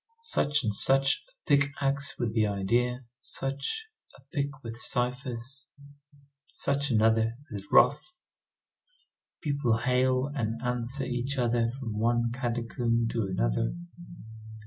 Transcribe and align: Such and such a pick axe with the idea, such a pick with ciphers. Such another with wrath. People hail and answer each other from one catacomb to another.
Such 0.23 0.63
and 0.63 0.73
such 0.73 1.23
a 1.29 1.47
pick 1.47 1.69
axe 1.79 2.17
with 2.17 2.33
the 2.33 2.47
idea, 2.47 3.05
such 3.21 3.85
a 4.17 4.21
pick 4.33 4.49
with 4.63 4.75
ciphers. 4.75 5.67
Such 6.47 6.89
another 6.89 7.37
with 7.51 7.67
wrath. 7.71 8.15
People 9.43 9.77
hail 9.77 10.25
and 10.33 10.59
answer 10.63 11.03
each 11.05 11.37
other 11.37 11.69
from 11.69 11.99
one 11.99 12.31
catacomb 12.31 13.09
to 13.09 13.27
another. 13.27 13.75